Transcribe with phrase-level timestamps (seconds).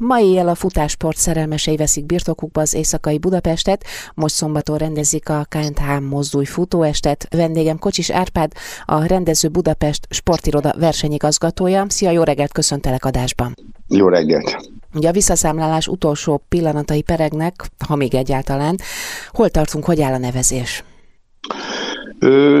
[0.00, 6.00] Ma éjjel a futásport szerelmesei veszik birtokukba az éjszakai Budapestet, most szombaton rendezik a KNH
[6.00, 7.26] mozdulj futóestet.
[7.30, 8.52] Vendégem Kocsis Árpád,
[8.84, 11.84] a rendező Budapest sportiroda versenyigazgatója.
[11.88, 13.54] Szia, jó reggelt, köszöntelek adásban.
[13.88, 14.70] Jó reggelt.
[14.94, 17.54] Ugye a visszaszámlálás utolsó pillanatai peregnek,
[17.86, 18.76] ha még egyáltalán.
[19.30, 20.84] Hol tartunk, hogy áll a nevezés?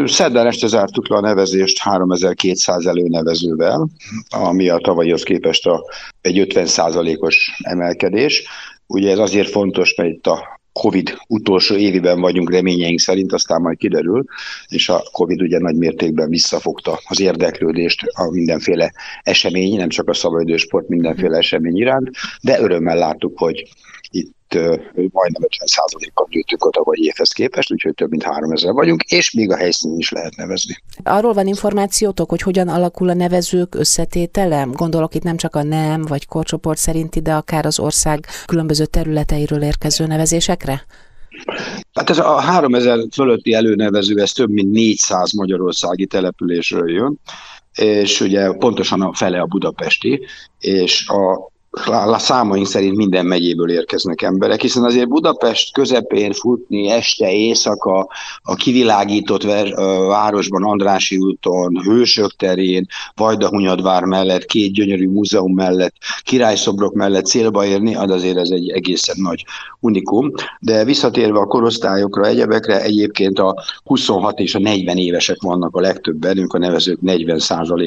[0.04, 3.88] Szerdán este zártuk le a nevezést 3200 előnevezővel,
[4.28, 5.84] ami a tavalyihoz képest a,
[6.20, 8.44] egy 50%-os emelkedés.
[8.86, 13.76] Ugye ez azért fontos, mert itt a Covid utolsó évében vagyunk reményeink szerint, aztán majd
[13.76, 14.24] kiderül,
[14.68, 20.14] és a Covid ugye nagy mértékben visszafogta az érdeklődést a mindenféle esemény, nem csak a
[20.14, 22.10] szabadidősport, mindenféle esemény iránt,
[22.42, 23.68] de örömmel láttuk, hogy
[24.10, 24.35] itt
[24.94, 29.56] majdnem 50%-kal nőttünk a tavalyi évhez képest, úgyhogy több mint 3000 vagyunk, és még a
[29.56, 30.74] helyszínen is lehet nevezni.
[31.02, 34.68] Arról van információtok, hogy hogyan alakul a nevezők összetétele?
[34.72, 39.62] Gondolok itt nem csak a nem vagy korcsoport szerinti, de akár az ország különböző területeiről
[39.62, 40.86] érkező nevezésekre?
[41.92, 47.20] Hát ez a 3000 fölötti előnevező, ez több mint 400 magyarországi településről jön,
[47.74, 50.26] és ugye pontosan a fele a budapesti,
[50.58, 51.50] és a
[51.84, 58.08] a számaink szerint minden megyéből érkeznek emberek, hiszen azért Budapest közepén futni este, éjszaka,
[58.42, 59.42] a kivilágított
[60.08, 67.94] városban, Andrási úton, Hősök terén, Vajdahunyadvár mellett, két gyönyörű múzeum mellett, királyszobrok mellett célba érni,
[67.94, 69.44] az azért ez egy egészen nagy
[69.80, 70.32] unikum.
[70.60, 76.16] De visszatérve a korosztályokra, egyebekre, egyébként a 26 és a 40 évesek vannak a legtöbb
[76.16, 77.38] bennünk, a nevezők 40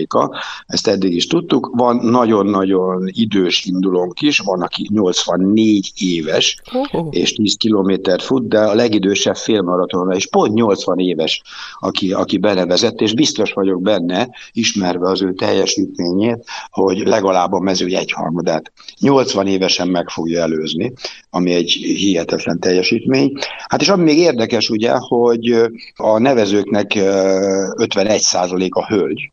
[0.09, 1.71] a ezt eddig is tudtuk.
[1.73, 7.07] Van nagyon-nagyon idős indulónk is, van, aki 84 éves, uh-huh.
[7.09, 11.41] és 10 kilométer fut, de a legidősebb félmaratonra is pont 80 éves,
[11.79, 17.85] aki, aki benevezett, és biztos vagyok benne, ismerve az ő teljesítményét, hogy legalább a mező
[17.85, 20.93] egyharmadát 80 évesen meg fogja előzni,
[21.29, 23.31] ami egy hihetetlen teljesítmény.
[23.67, 25.55] Hát és ami még érdekes ugye, hogy
[25.95, 29.31] a nevezőknek 51% a hölgy,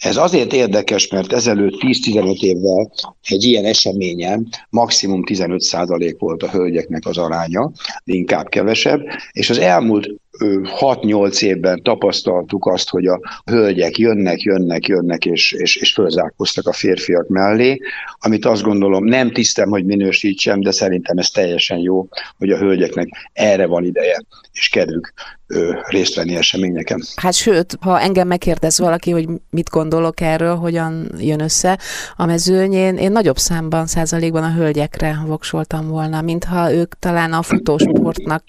[0.00, 7.06] ez azért érdekes, mert ezelőtt 10-15 évvel egy ilyen eseményen maximum 15% volt a hölgyeknek
[7.06, 7.70] az aránya,
[8.04, 9.00] inkább kevesebb,
[9.32, 10.08] és az elmúlt
[10.38, 16.72] 6-8 évben tapasztaltuk azt, hogy a hölgyek jönnek, jönnek, jönnek, és, és, és fölzárkoztak a
[16.72, 17.80] férfiak mellé,
[18.18, 22.08] amit azt gondolom nem tisztem, hogy minősítsem, de szerintem ez teljesen jó,
[22.38, 25.12] hogy a hölgyeknek erre van ideje, és kedvük
[25.46, 27.02] ö, részt venni eseményeken.
[27.16, 31.78] Hát sőt, ha engem megkérdez valaki, hogy mit gondolok erről, hogyan jön össze
[32.16, 37.42] a mezőny, én, én nagyobb számban, százalékban a hölgyekre voksoltam volna, mintha ők talán a
[37.42, 38.44] futósportnak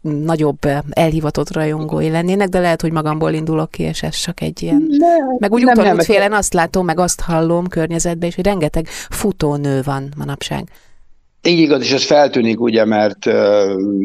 [0.00, 0.58] nagyobb
[1.16, 4.86] elhivatott rajongói lennének, de lehet, hogy magamból indulok ki, és ez csak egy ilyen...
[4.98, 5.06] De,
[5.38, 5.64] meg úgy
[6.04, 10.68] félen azt látom, meg azt hallom környezetben, és hogy rengeteg futónő van manapság.
[11.46, 13.24] Így igaz, és ez feltűnik, ugye, mert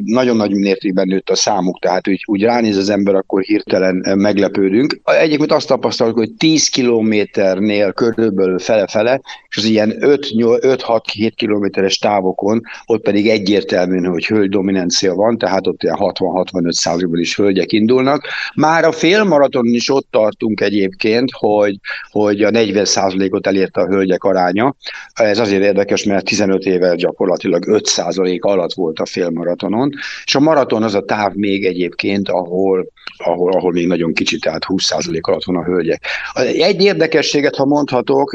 [0.06, 5.00] nagyon nagy mértékben nőtt a számuk, tehát úgy, úgy ránéz az ember, akkor hirtelen meglepődünk.
[5.04, 13.02] Egyébként azt tapasztaljuk, hogy 10 kilométernél körülbelül fele-fele, és az ilyen 5-6-7 kilométeres távokon, ott
[13.02, 18.26] pedig egyértelműen, hogy hölgy dominancia van, tehát ott ilyen 60-65 százalékban is hölgyek indulnak.
[18.56, 21.76] Már a félmaraton is ott tartunk egyébként, hogy,
[22.12, 24.76] hogy a 40 százalékot elérte a hölgyek aránya.
[25.14, 29.90] Ez azért érdekes, mert 15 éve gyakorlatilag gyakorlatilag 5% alatt volt a félmaratonon,
[30.26, 32.88] és a maraton az a táv még egyébként, ahol,
[33.24, 36.04] ahol, ahol még nagyon kicsi, tehát 20% alatt van a hölgyek.
[36.44, 38.34] Egy érdekességet, ha mondhatok,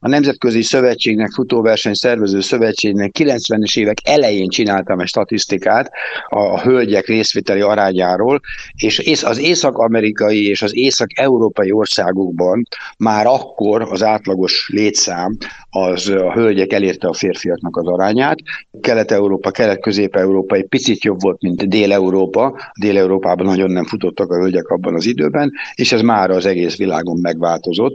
[0.00, 5.90] a Nemzetközi Szövetségnek, Futóverseny Szervező Szövetségnek 90-es évek elején csináltam egy statisztikát
[6.28, 8.40] a hölgyek részvételi arányáról,
[8.76, 12.62] és az észak-amerikai és az észak-európai országokban
[12.98, 15.36] már akkor az átlagos létszám
[15.70, 18.38] az a hölgyek elérte a férfiaknak az arányát.
[18.80, 22.72] Kelet-Európa, Kelet-Közép-Európa picit jobb volt, mint Dél-Európa.
[22.80, 23.84] Dél-Európában nagyon nem
[24.18, 27.94] futottak a hölgyek abban az időben, és ez már az egész világon megváltozott.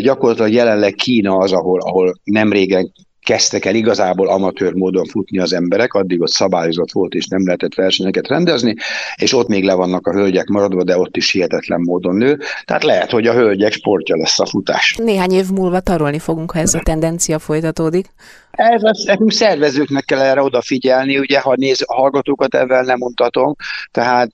[0.00, 2.92] Gyakorlatilag jelenleg Kína az, ahol, ahol nem régen
[3.26, 7.74] kezdtek el igazából amatőr módon futni az emberek, addig ott szabályozott volt, és nem lehetett
[7.74, 8.74] versenyeket rendezni,
[9.16, 12.38] és ott még le vannak a hölgyek maradva, de ott is hihetetlen módon nő.
[12.64, 14.96] Tehát lehet, hogy a hölgyek sportja lesz a futás.
[15.02, 18.06] Néhány év múlva tarolni fogunk, ha ez a tendencia folytatódik.
[18.50, 23.54] Ez az, nekünk szervezőknek kell erre odafigyelni, ugye, ha néz, a hallgatókat ebben nem mondhatom,
[23.90, 24.32] tehát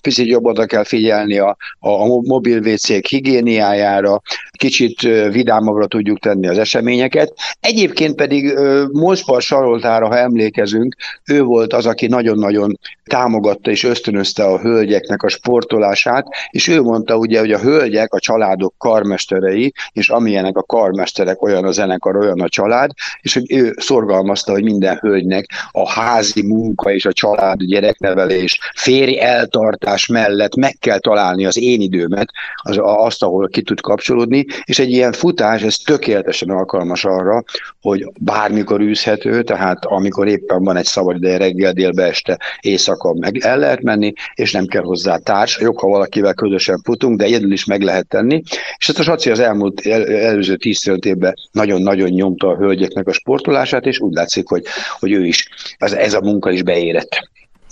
[0.00, 5.00] picit jobban oda kell figyelni a, a, mobil WC-k higiéniájára, kicsit
[5.32, 7.32] vidámabbra tudjuk tenni az eseményeket.
[7.60, 8.58] Egyébként pedig
[8.92, 12.78] Moszpar Saroltára, ha emlékezünk, ő volt az, aki nagyon-nagyon
[13.08, 18.18] támogatta és ösztönözte a hölgyeknek a sportolását, és ő mondta ugye, hogy a hölgyek a
[18.18, 22.90] családok karmesterei, és amilyenek a karmesterek, olyan a zenekar, olyan a család,
[23.20, 29.20] és hogy ő szorgalmazta, hogy minden hölgynek a házi munka és a család, gyereknevelés, férj
[29.20, 32.30] eltartás mellett meg kell találni az én időmet,
[32.62, 37.42] az, azt, ahol ki tud kapcsolódni, és egy ilyen futás, ez tökéletesen alkalmas arra,
[37.80, 43.36] hogy bármikor űzhető, tehát amikor éppen van egy szabad ideje reggel, délbe, este, éjszaka meg
[43.36, 45.58] el lehet menni, és nem kell hozzá társ.
[45.60, 48.42] Jobb, ha valakivel közösen futunk, de egyedül is meg lehet tenni.
[48.78, 53.12] És ezt a Saci az elmúlt el, előző 10 évben nagyon-nagyon nyomta a hölgyeknek a
[53.12, 54.64] sportolását, és úgy látszik, hogy,
[54.98, 55.48] hogy ő is,
[55.78, 57.28] ez, ez a munka is beérett.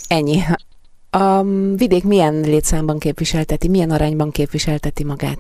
[0.09, 0.43] Ennyi.
[1.17, 1.43] A
[1.77, 5.39] vidék milyen létszámban képviselteti, milyen arányban képviselteti magát?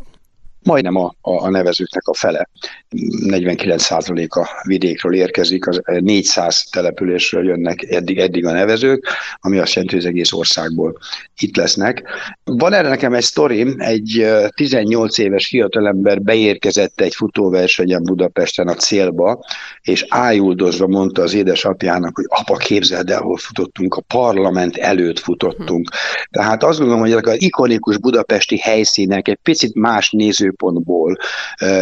[0.66, 2.48] Majdnem a, a nevezőknek a fele,
[3.26, 9.06] 49% a vidékről érkezik, az 400 településről jönnek eddig, eddig a nevezők,
[9.40, 10.98] ami azt jelenti, hogy az egész országból
[11.38, 12.02] itt lesznek.
[12.44, 19.44] Van erre nekem egy sztorim, egy 18 éves fiatalember beérkezett egy futóversenyen Budapesten a célba,
[19.82, 25.88] és ájuldozva mondta az édesapjának, hogy apa, képzeld el, hol futottunk, a parlament előtt futottunk.
[26.30, 31.16] Tehát azt gondolom, hogy ezek az ikonikus budapesti helyszínek egy picit más néző nézőpontból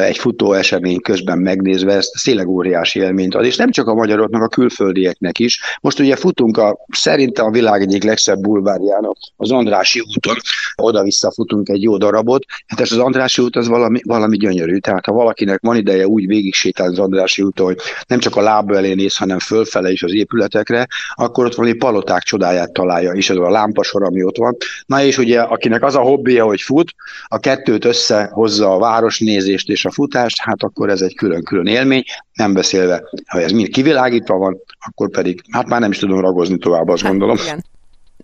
[0.04, 4.42] egy futó esemény közben megnézve, ez tényleg óriási élményt ad, és nem csak a magyaroknak,
[4.42, 5.60] a külföldieknek is.
[5.80, 10.36] Most ugye futunk a, szerintem a világ egyik legszebb bulvárján, az Andrási úton,
[10.76, 15.04] oda-vissza futunk egy jó darabot, hát ez az Andrási út az valami, valami gyönyörű, tehát
[15.04, 18.76] ha valakinek van ideje úgy végig sétálni az Andrási úton, hogy nem csak a lába
[18.76, 23.36] elé néz, hanem fölfele is az épületekre, akkor ott valami paloták csodáját találja, és ez
[23.36, 24.56] a lámpasor, ami ott van.
[24.86, 26.94] Na és ugye, akinek az a hobbija, hogy fut,
[27.26, 32.04] a kettőt összehozza hozza a városnézést és a futást, hát akkor ez egy külön-külön élmény,
[32.32, 36.58] nem beszélve, ha ez mind kivilágítva van, akkor pedig, hát már nem is tudom ragozni
[36.58, 37.36] tovább, azt hát, gondolom.
[37.36, 37.64] Igen.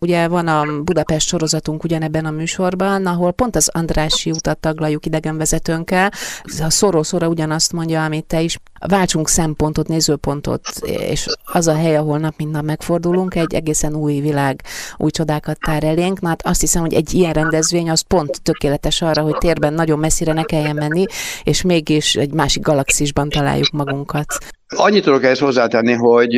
[0.05, 6.12] Ugye van a Budapest sorozatunk ugyanebben a műsorban, ahol pont az Andrási utat taglaljuk idegenvezetőnkkel.
[6.61, 8.58] A szoró-szóra ugyanazt mondja, amit te is.
[8.87, 14.20] Váltsunk szempontot, nézőpontot, és az a hely, ahol nap mint nap megfordulunk, egy egészen új
[14.20, 14.62] világ,
[14.97, 16.20] új csodákat tár elénk.
[16.20, 19.99] Na hát azt hiszem, hogy egy ilyen rendezvény az pont tökéletes arra, hogy térben nagyon
[19.99, 21.05] messzire ne kelljen menni,
[21.43, 24.38] és mégis egy másik galaxisban találjuk magunkat.
[24.76, 26.32] Annyit tudok ezt hozzátenni, hogy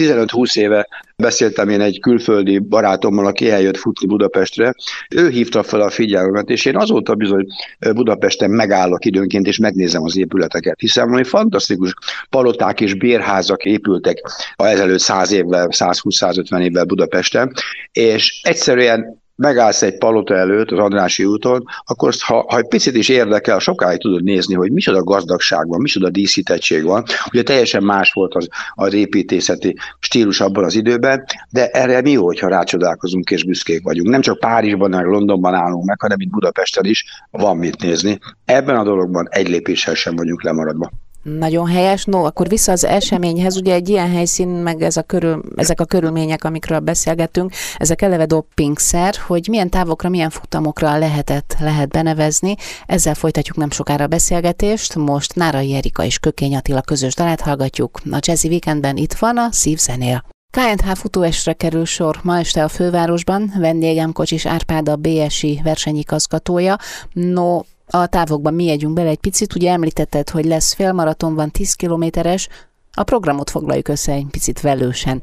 [0.00, 4.74] 15-20 éve beszéltem én egy külföldi barátommal, aki eljött futni Budapestre.
[5.14, 7.46] Ő hívta fel a figyelmet, és én azóta bizony
[7.78, 11.94] Budapesten megállok időnként, és megnézem az épületeket, hiszen valami fantasztikus
[12.30, 14.18] paloták és bérházak épültek
[14.56, 17.52] ezelőtt 100 évvel, 120-150 évvel Budapesten,
[17.92, 23.08] és egyszerűen megállsz egy palota előtt, az Andrási úton, akkor ha, ha egy picit is
[23.08, 27.04] érdekel, sokáig tudod nézni, hogy micsoda gazdagság van, micsoda díszítettség van.
[27.32, 32.24] Ugye teljesen más volt az, az építészeti stílus abban az időben, de erre mi jó,
[32.24, 34.08] hogyha rácsodálkozunk és büszkék vagyunk.
[34.08, 38.18] Nem csak Párizsban, meg Londonban állunk meg, hanem itt Budapesten is van mit nézni.
[38.44, 40.90] Ebben a dologban egy lépéssel sem vagyunk lemaradva.
[41.22, 42.04] Nagyon helyes.
[42.04, 43.56] No, akkor vissza az eseményhez.
[43.56, 48.26] Ugye egy ilyen helyszín, meg ez a körül, ezek a körülmények, amikről beszélgetünk, ezek eleve
[48.26, 52.54] doppingszer, hogy milyen távokra, milyen futamokra lehetett, lehet benevezni.
[52.86, 54.94] Ezzel folytatjuk nem sokára a beszélgetést.
[54.94, 58.00] Most Nárai Erika és Kökény Attila közös dalát hallgatjuk.
[58.10, 60.24] A Jazzy Weekendben itt van a Szívzenél.
[60.56, 63.52] KNH futóestre kerül sor ma este a fővárosban.
[63.58, 66.76] Vendégem Kocsis Árpád a BSI versenyigazgatója.
[67.12, 69.54] No, a távokban mi jegyünk bele egy picit.
[69.54, 72.48] Ugye említetted, hogy lesz félmaraton, van 10 kilométeres,
[72.92, 75.22] a programot foglaljuk össze egy picit velősen.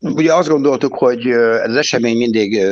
[0.00, 2.62] Ugye azt gondoltuk, hogy ez az esemény mindig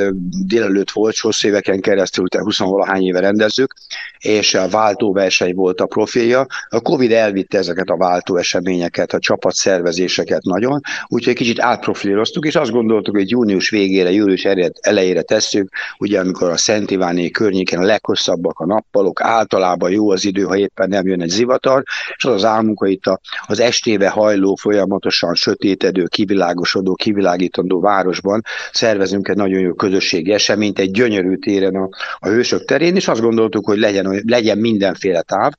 [0.45, 3.73] délelőtt volt, hosszú éveken keresztül, tehát 20 valahány éve rendezzük,
[4.19, 6.45] és a váltóverseny volt a profilja.
[6.69, 12.71] A Covid elvitte ezeket a váltó eseményeket, a csapatszervezéseket nagyon, úgyhogy kicsit átprofilíroztuk, és azt
[12.71, 14.45] gondoltuk, hogy június végére, július
[14.81, 20.25] elejére tesszük, ugye amikor a Szent Iváné környéken a leghosszabbak a nappalok, általában jó az
[20.25, 21.83] idő, ha éppen nem jön egy zivatar,
[22.15, 23.03] és az az álmunk, hogy itt
[23.45, 30.91] az estébe hajló, folyamatosan sötétedő, kivilágosodó, kivilágítandó városban szervezünk egy nagyon jó közösségi eseményt, egy
[30.91, 35.51] gyönyörű téren a, a Hősök terén, és azt gondoltuk, hogy legyen, legyen mindenféle táv,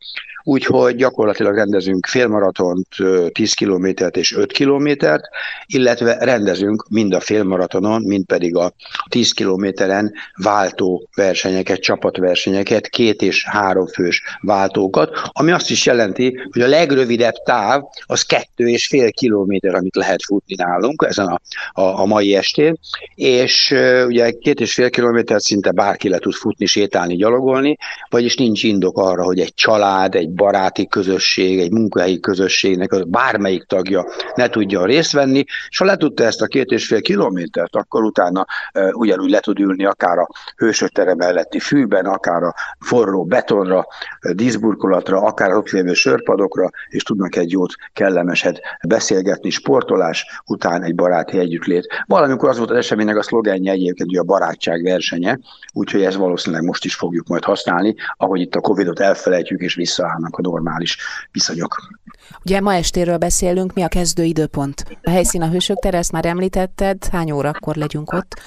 [0.48, 2.86] úgyhogy gyakorlatilag rendezünk félmaratont,
[3.32, 5.22] 10 kilométert és 5 kilométert,
[5.66, 8.72] illetve rendezünk mind a félmaratonon, mind pedig a
[9.08, 10.12] 10 kilométeren
[10.42, 17.34] váltó versenyeket, csapatversenyeket, két és három fős váltókat, ami azt is jelenti, hogy a legrövidebb
[17.44, 21.37] táv az kettő és fél kilométer, amit lehet futni nálunk ezen a
[21.72, 22.78] a, a, mai estén,
[23.14, 23.74] és
[24.06, 27.76] ugye két és fél kilométer szinte bárki le tud futni, sétálni, gyalogolni,
[28.10, 34.06] vagyis nincs indok arra, hogy egy család, egy baráti közösség, egy munkahelyi közösségnek bármelyik tagja
[34.34, 38.02] ne tudja részt venni, és ha le tudta ezt a két és fél kilométert, akkor
[38.02, 43.24] utána uh, ugyanúgy le tud ülni akár a hősök tere melletti fűben, akár a forró
[43.24, 43.86] betonra,
[44.32, 50.94] díszburkolatra, akár ott lévő sörpadokra, és tudnak egy jót, kellemeset beszélgetni, sportolás után egy
[51.28, 52.04] baráti együttlét.
[52.06, 55.38] Valamikor az volt az eseménynek a szlogenje egyébként, hogy a barátság versenye,
[55.72, 60.36] úgyhogy ez valószínűleg most is fogjuk majd használni, ahogy itt a Covid-ot elfelejtjük, és visszaállnak
[60.36, 60.98] a normális
[61.32, 61.76] viszonyok.
[62.44, 64.84] Ugye ma estéről beszélünk, mi a kezdő időpont?
[65.02, 68.40] A helyszín a Hősök tere, ezt már említetted, hány órakor legyünk ott?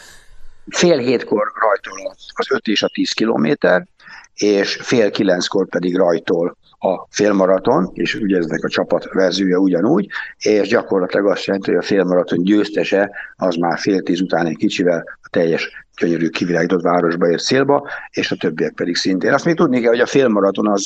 [0.67, 3.87] Fél hétkor rajtol az 5 és a 10 kilométer,
[4.33, 10.07] és fél kilenckor pedig rajtol a félmaraton, és ugye eznek a csapat verzője ugyanúgy,
[10.37, 15.03] és gyakorlatilag azt jelenti, hogy a félmaraton győztese az már fél tíz után egy kicsivel
[15.21, 19.33] a teljes gyönyörű kivilágított városba ér célba, és a többiek pedig szintén.
[19.33, 20.85] Azt még tudni kell, hogy a félmaraton az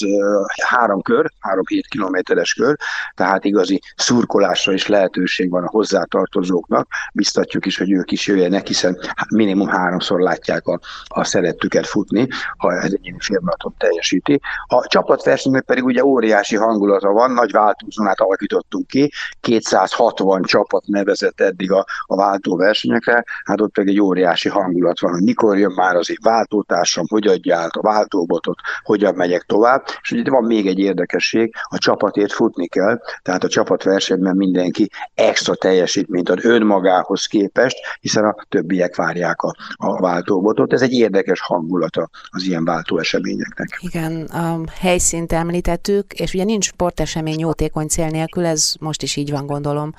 [0.63, 2.75] három kör, három-hét kilométeres kör,
[3.15, 6.87] tehát igazi szurkolásra is lehetőség van a hozzátartozóknak.
[7.13, 8.97] Biztatjuk is, hogy ők is jöjjenek, hiszen
[9.29, 14.41] minimum háromszor látják a, a szerettüket futni, ha ez egy félmaraton teljesíti.
[14.67, 21.71] A csapatversenynek pedig ugye óriási hangulata van, nagy váltózónát alakítottunk ki, 260 csapat nevezett eddig
[21.71, 26.13] a, a váltóversenyekre, hát ott pedig egy óriási hangulat van, hogy mikor jön már az
[26.21, 29.83] váltótársam, hogy adja át a váltóbotot, hogyan megyek tovább.
[30.01, 35.55] És ugye van még egy érdekesség, a csapatért futni kell, tehát a csapatversenyben mindenki extra
[35.55, 40.73] teljesítményt ad önmagához képest, hiszen a többiek várják a, a váltóbotot.
[40.73, 43.77] Ez egy érdekes hangulata az ilyen váltó eseményeknek.
[43.81, 49.31] Igen, a helyszínt említettük, és ugye nincs sportesemény jótékony cél nélkül, ez most is így
[49.31, 49.93] van, gondolom.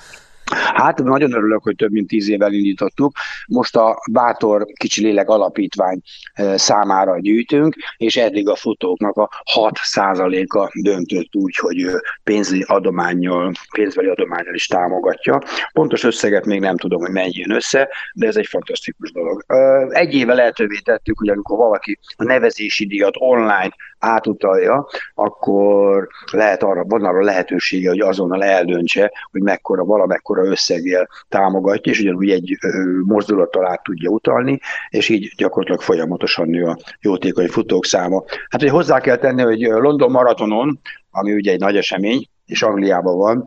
[0.52, 3.12] Hát nagyon örülök, hogy több mint tíz évvel indítottuk.
[3.46, 6.00] Most a Bátor Kicsi Lélek Alapítvány
[6.32, 11.86] eh, számára gyűjtünk, és eddig a futóknak a 6%-a döntött úgy, hogy
[12.22, 15.38] pénzügyi adományjal, pénzbeli adományjal is támogatja.
[15.72, 19.44] Pontos összeget még nem tudom, hogy mennyi jön össze, de ez egy fantasztikus dolog.
[19.88, 26.84] Egy éve lehetővé tettük, hogy amikor valaki a nevezési díjat online átutalja, akkor lehet arra,
[26.84, 32.58] van arra lehetősége, hogy azonnal eldöntse, hogy mekkora, valamekkora összeggel támogatja, és ugyanúgy egy
[33.04, 38.24] mozdulattal át tudja utalni, és így gyakorlatilag folyamatosan nő a jótékony futók száma.
[38.48, 43.16] Hát, hogy hozzá kell tenni, hogy London maratonon, ami ugye egy nagy esemény, és Angliában
[43.16, 43.44] van,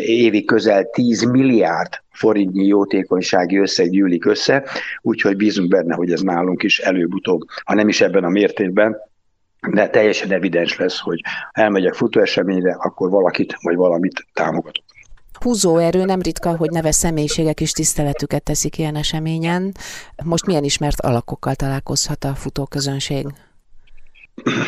[0.00, 4.64] évi közel 10 milliárd forintnyi jótékonysági összeg gyűlik össze,
[5.00, 8.96] úgyhogy bízunk benne, hogy ez nálunk is előbb-utóbb, ha nem is ebben a mértékben,
[9.70, 11.20] de teljesen evidens lesz, hogy
[11.50, 14.84] elmegyek futóeseményre, akkor valakit vagy valamit támogatok.
[15.42, 19.74] Húzóerő nem ritka, hogy neves személyiségek is tiszteletüket teszik ilyen eseményen.
[20.24, 23.26] Most milyen ismert alakokkal találkozhat a futóközönség?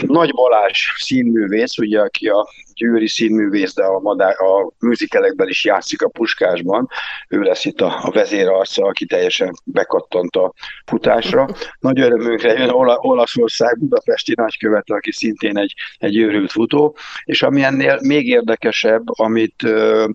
[0.01, 6.03] Nagy Balázs színművész, ugye, aki a győri színművész, de a, madár, a műzikelekben is játszik
[6.03, 6.89] a puskásban.
[7.29, 10.53] Ő lesz itt a, a vezérarca, aki teljesen bekattant a
[10.87, 11.49] futásra.
[11.79, 17.63] Nagy örömünkre jön Ola, Olaszország Budapesti nagykövet, aki szintén egy, egy őrült futó, és ami
[17.63, 20.07] ennél még érdekesebb, amit ö,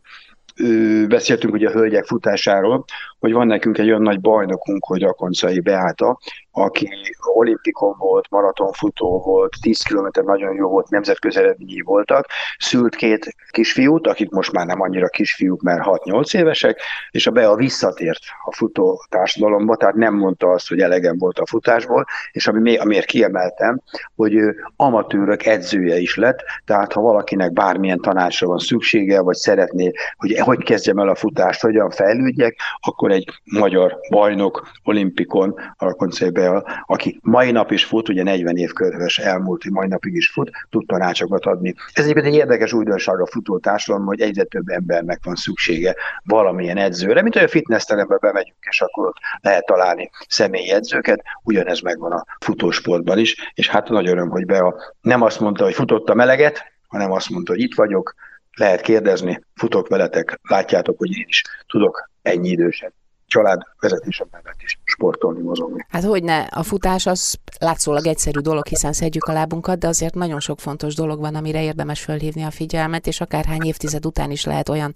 [1.07, 2.85] beszéltünk ugye a hölgyek futásáról,
[3.19, 6.19] hogy van nekünk egy olyan nagy bajnokunk, hogy Rakoncai Beáta,
[6.51, 6.89] aki
[7.33, 12.25] olimpikon volt, maratonfutó volt, 10 km nagyon jó volt, nemzetközi eredményi voltak,
[12.57, 17.55] szült két kisfiút, akik most már nem annyira kisfiúk, mert 6-8 évesek, és a Bea
[17.55, 22.77] visszatért a futó társadalomba, tehát nem mondta azt, hogy elegem volt a futásból, és ami,
[22.77, 23.81] amiért kiemeltem,
[24.15, 29.91] hogy ő amatőrök edzője is lett, tehát ha valakinek bármilyen tanácsra van szüksége, vagy szeretné,
[30.17, 36.67] hogy hogy kezdjem el a futást, hogyan fejlődjek, akkor egy magyar bajnok olimpikon, a Beal,
[36.85, 40.85] aki mai nap is fut, ugye 40 év körös elmúlt, mai napig is fut, tud
[40.85, 41.75] tanácsokat adni.
[41.93, 46.77] Ez egyébként egy érdekes újdonság a futó társadalom, hogy egyre több embernek van szüksége valamilyen
[46.77, 52.11] edzőre, mint hogy a fitnessterembe bemegyünk, és akkor ott lehet találni személyi edzőket, ugyanez megvan
[52.11, 56.09] a futósportban is, és hát nagy öröm, hogy be a, nem azt mondta, hogy futott
[56.09, 58.15] a meleget, hanem azt mondta, hogy itt vagyok,
[58.53, 62.93] lehet kérdezni, futok veletek, látjátok, hogy én is tudok ennyi idősen
[63.29, 65.85] család vezetése mellett is sportolni, mozogni.
[65.89, 70.13] Hát hogy ne, a futás az látszólag egyszerű dolog, hiszen szedjük a lábunkat, de azért
[70.13, 74.45] nagyon sok fontos dolog van, amire érdemes felhívni a figyelmet, és akárhány évtized után is
[74.45, 74.93] lehet olyan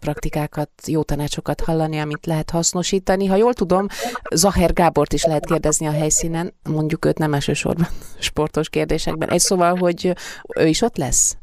[0.00, 3.26] praktikákat, jó tanácsokat hallani, amit lehet hasznosítani.
[3.26, 3.86] Ha jól tudom,
[4.34, 9.30] Zaher Gábort is lehet kérdezni a helyszínen, mondjuk őt nem elsősorban sportos kérdésekben.
[9.30, 10.14] Egy szóval, hogy
[10.56, 11.36] ő is ott lesz?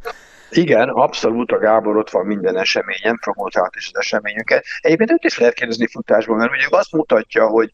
[0.56, 4.66] Igen, abszolút a Gábor ott van minden eseményen, promotált is az eseményeket.
[4.80, 7.72] Egyébként őt is lehet kérdezni futásban, mert ugye azt mutatja, hogy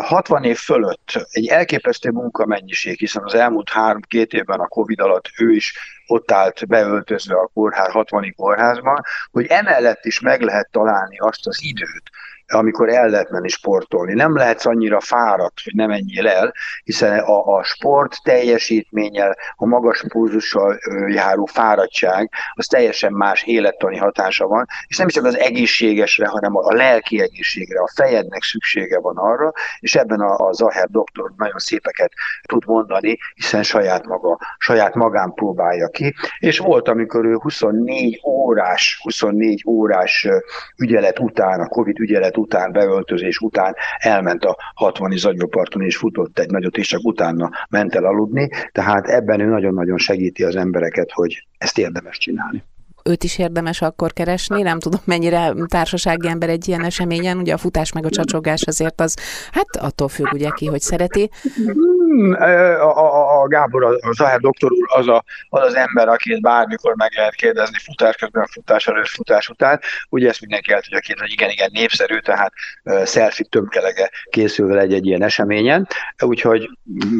[0.00, 5.50] 60 év fölött egy elképesztő munkamennyiség, hiszen az elmúlt három-két évben a Covid alatt ő
[5.50, 11.46] is ott állt beöltözve a kórház, 60 kórházban, hogy emellett is meg lehet találni azt
[11.46, 12.10] az időt,
[12.54, 14.14] amikor el lehet menni sportolni.
[14.14, 16.54] Nem lehetsz annyira fáradt, hogy nem menjél el,
[16.84, 20.78] hiszen a, a sport teljesítménnyel, a magas pulzussal
[21.08, 26.74] járó fáradtság, az teljesen más élettani hatása van, és nem csak az egészségesre, hanem a
[26.74, 32.12] lelki egészségre, a fejednek szüksége van arra, és ebben a, a Zaher doktor nagyon szépeket
[32.48, 38.98] tud mondani, hiszen saját maga, saját magán próbálja ki, és volt, amikor ő 24 órás,
[39.02, 40.28] 24 órás
[40.76, 46.50] ügyelet után, a Covid ügyelet után, beöltözés után elment a 60 zagyvaparton és futott egy
[46.50, 48.48] nagyot, és csak utána ment el aludni.
[48.72, 52.64] Tehát ebben ő nagyon-nagyon segíti az embereket, hogy ezt érdemes csinálni
[53.04, 57.56] őt is érdemes akkor keresni, nem tudom mennyire társasági ember egy ilyen eseményen, ugye a
[57.56, 59.16] futás meg a csacsogás azért az,
[59.52, 61.30] hát attól függ ugye ki, hogy szereti.
[61.54, 66.40] Hmm, a, a, a Gábor, a Zahár doktor úr az, a, az az ember, akit
[66.40, 69.80] bármikor meg lehet kérdezni futás közben, futás előtt, futás után.
[70.08, 72.52] Ugye ezt mindenki el tudja kérdezni, hogy igen, igen, népszerű, tehát
[72.84, 75.86] uh, selfie tömkelege készül vele egy, egy ilyen eseményen,
[76.18, 76.68] úgyhogy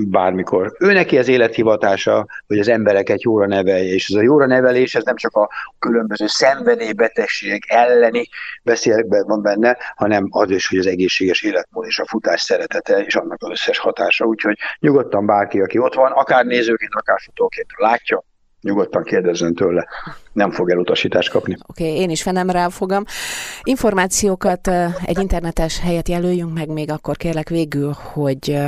[0.08, 0.72] bármikor.
[0.78, 5.04] Ő neki az élethivatása, hogy az embereket jóra nevelje, és ez a jóra nevelés, ez
[5.04, 5.48] nem csak a
[5.78, 8.28] különböző szenvedélybetegség elleni
[8.62, 13.14] beszélekben van benne, hanem az is, hogy az egészséges életmód és a futás szeretete és
[13.14, 14.24] annak az összes hatása.
[14.24, 18.24] Úgyhogy nyugodtan bárki, aki ott van, akár nézőként, akár futóként látja,
[18.62, 19.88] nyugodtan kérdezzen tőle,
[20.32, 21.56] nem fog elutasítást kapni.
[21.68, 23.04] Oké, okay, én is fenem ráfogam.
[23.62, 24.68] Információkat
[25.04, 28.58] egy internetes helyet jelöljünk meg még akkor kérlek végül, hogy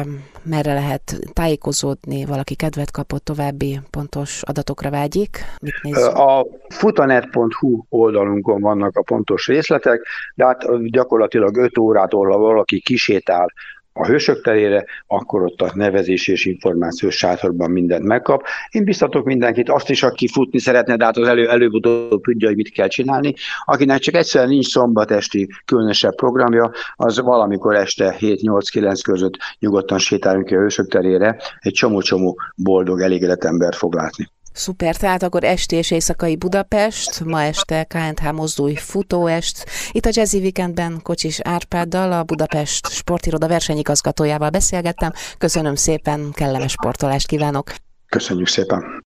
[0.43, 5.39] merre lehet tájékozódni, valaki kedvet kapott, további pontos adatokra vágyik?
[5.83, 12.81] Mit A futanet.hu oldalunkon vannak a pontos részletek, de hát gyakorlatilag 5 órát, ahol valaki
[12.81, 13.53] kisétál
[13.97, 18.43] a hősök terére, akkor ott a nevezés és információs sátorban mindent megkap.
[18.71, 22.57] Én biztatok mindenkit, azt is, aki futni szeretne, de hát az elő, előbb-utóbb tudja, hogy
[22.57, 23.35] mit kell csinálni.
[23.65, 30.47] Akinek csak egyszerűen nincs szombat esti különösebb programja, az valamikor este 7-8-9 között nyugodtan sétáljunk
[30.47, 34.29] ki a hősök terére, egy csomó-csomó boldog, elégedett ember fog látni.
[34.55, 39.65] Szuper, tehát akkor esti és éjszakai Budapest, ma este KNH mozdulj futóest.
[39.93, 45.13] Itt a Jazzy Weekendben Kocsis Árpáddal, a Budapest sportiroda versenyigazgatójával beszélgettem.
[45.39, 47.75] Köszönöm szépen, kellemes sportolást kívánok!
[48.09, 49.03] Köszönjük szépen!